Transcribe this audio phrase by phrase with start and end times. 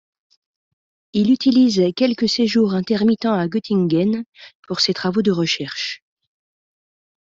[1.13, 4.23] Il utilise quelques séjours intermittents à Göttingen
[4.67, 6.01] pour ses travaux de recherche.